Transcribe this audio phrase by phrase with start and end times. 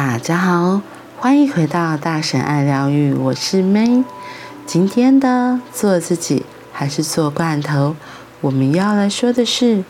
[0.00, 0.80] 大家好，
[1.18, 4.04] 欢迎回到大神爱疗愈，我是 May。
[4.64, 7.96] 今天的做自己还是做罐头，
[8.40, 9.82] 我们要来说的是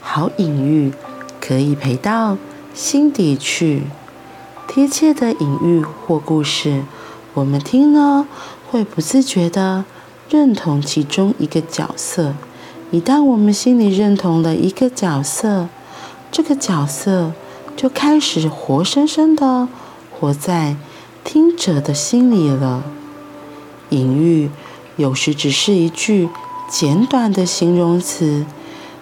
[0.00, 0.94] 好隐喻
[1.42, 2.38] 可以陪到
[2.72, 3.82] 心底去。
[4.66, 6.82] 贴切的隐喻或故事，
[7.34, 8.26] 我们听了
[8.70, 9.84] 会不自觉地
[10.30, 12.32] 认同其中一个角色。
[12.90, 15.68] 一旦我们心里认同了一个角色，
[16.32, 17.34] 这个角色
[17.80, 19.66] 就开始活生生的
[20.12, 20.76] 活在
[21.24, 22.84] 听者的心里了。
[23.88, 24.50] 隐喻
[24.96, 26.28] 有时只是一句
[26.68, 28.44] 简短的形容词，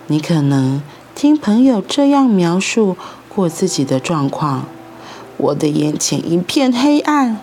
[0.06, 0.80] 你可能
[1.16, 2.96] 听朋友这样描述
[3.28, 4.66] 过自己的状况：
[5.38, 7.40] 我的眼前一片黑暗。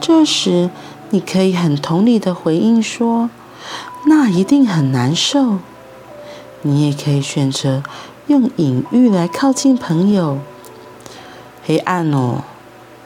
[0.00, 0.70] 这时，
[1.10, 3.28] 你可以很同理的回应说
[4.06, 5.58] ：“那一定很难受。”
[6.62, 7.82] 你也可以选择
[8.28, 10.38] 用隐喻来靠近朋友。
[11.68, 12.44] 黑暗哦，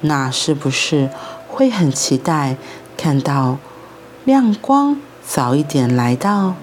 [0.03, 1.11] 那是不是
[1.49, 2.57] 会很期待
[2.97, 3.59] 看到
[4.25, 6.55] 亮光早一点来到？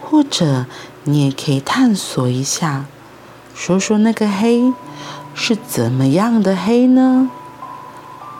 [0.00, 0.64] 或者
[1.04, 2.86] 你也可以探索一下，
[3.54, 4.72] 说说那个黑
[5.34, 7.28] 是怎么样的黑呢？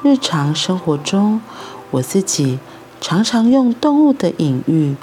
[0.02, 1.42] 日常生活中，
[1.90, 2.58] 我自己
[3.02, 4.96] 常常用动物的隐喻，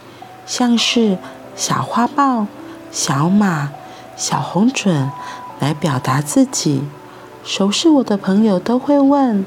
[0.47, 1.19] 像是。
[1.55, 2.47] 小花豹、
[2.91, 3.69] 小马、
[4.17, 5.11] 小红准
[5.59, 6.81] 来表达自己。
[7.43, 9.45] 熟悉我的朋友都会问：“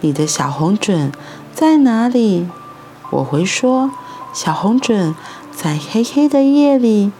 [0.00, 1.10] 你的小红准
[1.52, 2.48] 在哪里？”
[3.10, 3.90] 我会说
[4.32, 5.14] ：“小红准
[5.52, 7.10] 在黑黑的夜里，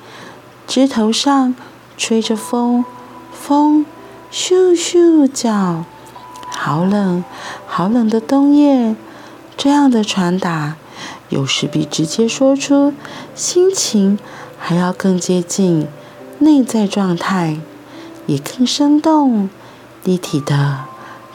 [0.67, 1.55] 枝头上
[1.97, 2.85] 吹着风，
[3.33, 3.85] 风
[4.33, 5.85] 咻咻叫，
[6.51, 7.25] 好冷，
[7.67, 8.95] 好冷的冬夜。”
[9.57, 10.77] 这样的传达。
[11.29, 12.93] 有时比直接说出
[13.35, 14.17] 心情
[14.59, 15.89] 还要更接近
[16.39, 17.59] 内在状态，
[18.27, 19.51] 也更生动、
[20.07, 20.85] 立体的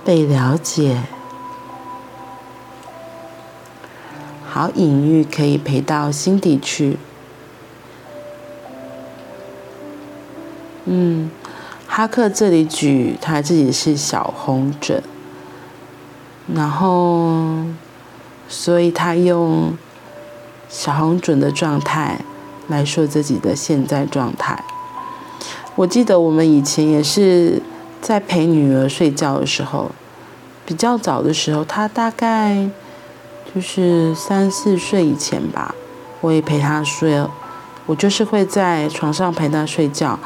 [0.03, 1.03] 被了解。
[4.49, 6.98] 好隐喻可以陪到心底去。
[10.86, 11.30] 嗯，
[11.86, 15.02] 哈克这里举他自己是小红隼，
[16.55, 17.65] 然后。
[18.54, 19.77] 所以他用
[20.67, 22.20] 小红隼的状态
[22.67, 24.61] 来说自己的现在状态。
[25.76, 27.61] 我记得我们以前也是
[28.02, 29.92] 在陪女儿睡觉的时候，
[30.66, 32.67] 比较早的时候，她大概
[33.54, 35.76] 就是三四岁以前吧，
[36.22, 37.23] 我也陪她睡。
[37.86, 40.17] 我就是会在床上陪她睡觉，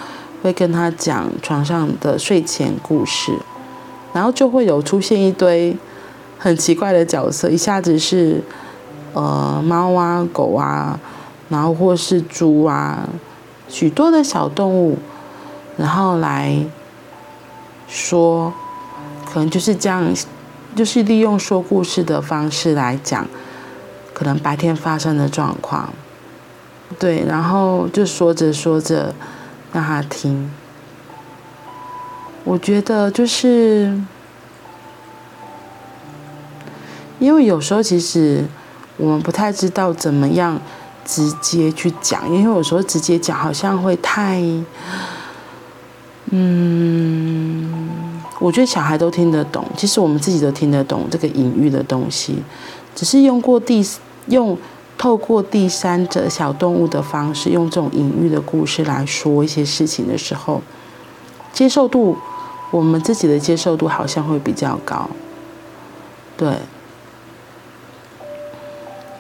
[0.42, 3.38] 会跟她讲床上的睡前故事，
[4.14, 5.76] 然后就会有出现一堆。
[6.38, 8.44] 很奇怪的角色，一下子是，
[9.14, 11.00] 呃，猫啊、狗啊，
[11.50, 13.08] 然后或是猪啊，
[13.70, 14.98] 许多的小动物，
[15.78, 16.56] 然后来
[17.88, 18.54] 说，
[19.26, 20.14] 可能就是这样，
[20.76, 23.28] 就是利用说故事的方式来讲，
[24.14, 25.94] 可能白天发生的状况，
[27.00, 29.14] 对，然后就说着说着
[29.74, 30.52] 让他听，
[32.44, 34.00] 我觉得就是。
[37.18, 38.44] 因为有时候其实
[38.98, 40.60] 我们不太知道怎么样
[41.06, 44.44] 直接去讲，因为有时候直接讲好像会太，
[46.32, 47.70] 嗯，
[48.40, 52.38] 我觉得小孩都听得懂，其实我们自己都听得懂这个隐喻的东西，
[52.96, 53.86] 只是用过第
[54.28, 54.58] 用
[54.98, 60.62] 透过第三者小动物的方式，用这种隐喻的故事来说一些事情的时候，
[61.54, 62.18] 接受度，
[62.72, 65.10] 我们自己的接受度好像会比较高，
[66.36, 66.50] 对。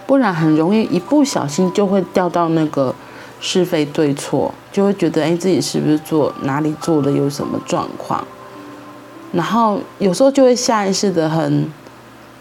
[0.07, 2.93] 不然很容易一不小心就会掉到那个
[3.39, 8.25] 是非对错，就会觉得哎，自己是不是做哪里做的有什么状况，
[9.31, 11.71] 然后有时候就会下意识的很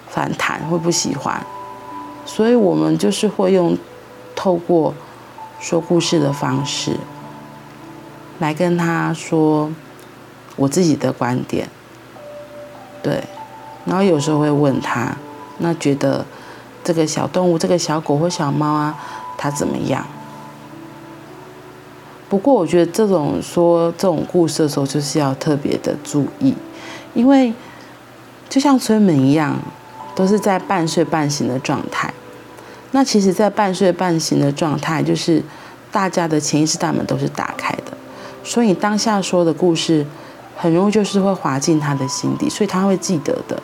[0.09, 1.45] 反弹，会不喜欢，
[2.25, 3.77] 所以我们就是会用
[4.35, 4.95] 透过
[5.61, 6.97] 说故事的方式
[8.39, 9.71] 来跟他说
[10.57, 11.69] 我自己的观点，
[13.03, 13.25] 对，
[13.85, 15.17] 然后有时候会问他，
[15.59, 16.25] 那觉得。
[16.87, 18.95] 这个小动物，这个小狗或小猫啊，
[19.39, 20.05] 它怎么样？
[22.29, 26.55] 不过我觉得这种说这种故事的时候，就是要特别的注意，
[27.15, 27.53] 因为
[28.49, 29.57] 就像催眠一样，
[30.15, 32.13] 都是在半睡半醒的状态。
[32.93, 35.43] 那其实，在半睡半醒的状态，就是
[35.91, 37.97] 大家的潜意识大门都是打开的，
[38.45, 40.07] 所以当下说的故事，
[40.57, 43.61] 很容易就是会滑进他的心底，所以他会记得的。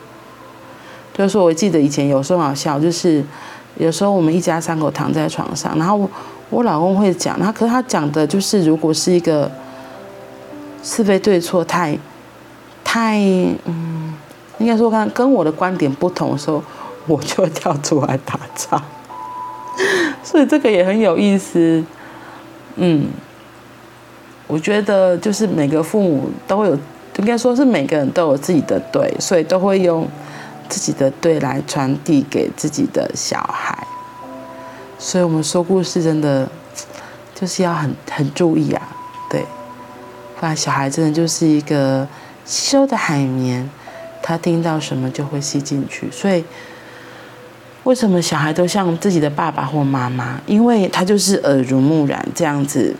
[1.13, 3.23] 就是说，我记得以前有时候好笑，就是
[3.77, 6.09] 有时候我们一家三口躺在床上，然后
[6.51, 9.49] 我，老公会讲，他可是他讲的就是，如果是一个
[10.83, 11.97] 是非对错太
[12.83, 13.17] 太
[13.65, 14.13] 嗯
[14.59, 16.61] 应该说看跟我的观点不同的时候，
[17.07, 18.83] 我就会跳出来打岔。
[20.23, 21.83] 所以这个也很有意思。
[22.75, 23.07] 嗯，
[24.45, 26.77] 我觉得就是每个父母都会有，
[27.17, 30.07] 应该说是每个人都有自己的对，所以都会用
[30.69, 33.87] 自己的对来传递给自己的小孩。
[35.03, 36.47] 所以我们说故事真的
[37.33, 38.87] 就是要很很注意啊，
[39.31, 39.43] 对，
[40.39, 42.07] 不然小孩真的就是一个
[42.45, 43.67] 吸收的海绵，
[44.21, 46.07] 他听到什么就会吸进去。
[46.11, 46.45] 所以
[47.83, 50.39] 为什么小孩都像自己的爸爸或妈妈？
[50.45, 52.95] 因为他就是耳濡目染这样子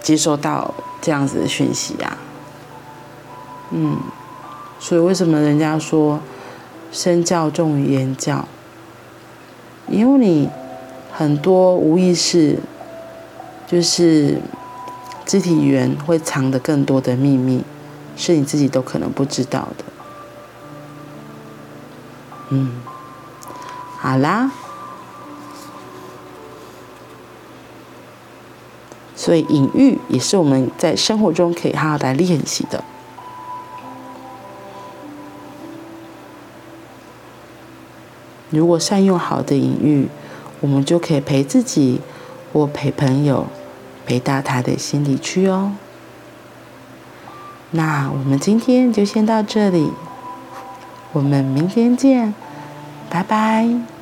[0.00, 0.72] 接收到
[1.02, 2.16] 这样子的讯息啊。
[3.70, 3.98] 嗯，
[4.80, 6.18] 所以为什么人家说
[6.90, 8.48] 身教重于言教？
[9.88, 10.48] 因为你
[11.12, 12.58] 很多无意识，
[13.66, 14.40] 就是
[15.24, 17.62] 肢体语言会藏的更多的秘密，
[18.16, 19.84] 是你自己都可能不知道的。
[22.50, 22.82] 嗯，
[23.98, 24.50] 好啦，
[29.14, 32.84] 所以隐喻也是我们在生活中可以好好来练习的。
[38.50, 40.08] 如果善用好的隐喻，
[40.60, 42.00] 我们就可以陪自己，
[42.52, 43.46] 或陪朋友，
[44.06, 45.72] 陪到他的心里去哦。
[47.72, 49.90] 那我们今天就先到这里，
[51.12, 52.34] 我们明天见，
[53.10, 53.93] 拜拜。